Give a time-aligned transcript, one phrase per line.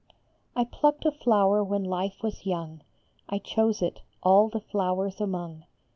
[0.55, 2.81] I plucked a flower when life was young,
[3.29, 5.65] I chose it all the flowers among.